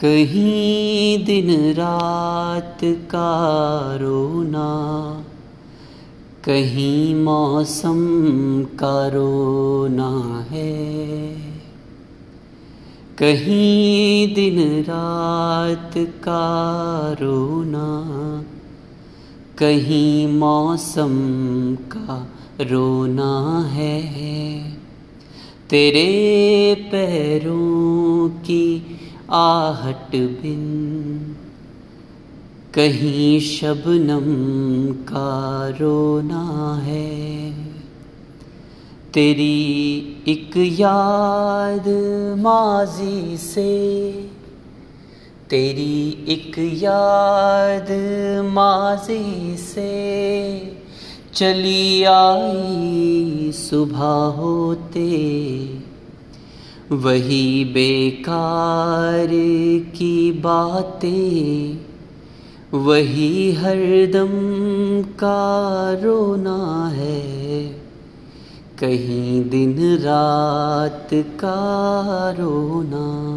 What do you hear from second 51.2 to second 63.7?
चली आई सुबह होते। वही बेकार की बातें वही